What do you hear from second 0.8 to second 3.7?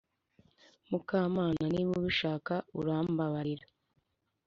mukamana niba ubishaka urambabarira